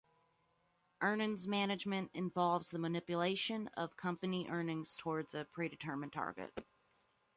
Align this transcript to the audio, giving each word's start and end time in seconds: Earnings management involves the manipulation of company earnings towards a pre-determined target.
Earnings 1.01 1.47
management 1.47 2.09
involves 2.15 2.71
the 2.71 2.79
manipulation 2.79 3.67
of 3.77 3.97
company 3.97 4.47
earnings 4.49 4.95
towards 4.97 5.35
a 5.35 5.45
pre-determined 5.45 6.11
target. 6.11 6.65